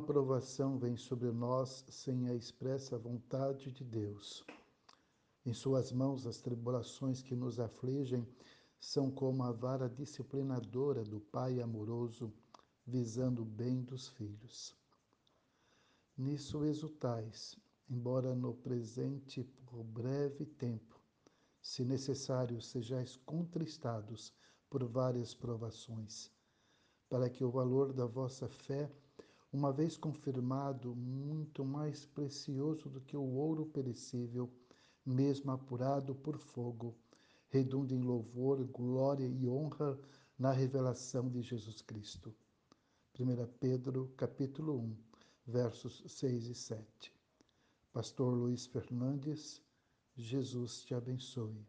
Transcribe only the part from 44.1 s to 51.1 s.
capítulo 1, versos 6 e 7. Pastor Luiz Fernandes, Jesus te